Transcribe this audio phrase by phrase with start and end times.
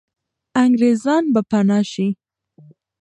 [0.63, 2.07] انګریزان به پنا سي.